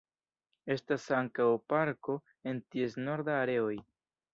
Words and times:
Estas 0.75 1.05
ankaŭ 1.19 1.47
parko 1.75 2.19
en 2.53 2.67
ties 2.73 3.01
norda 3.07 3.41
areoj. 3.47 3.75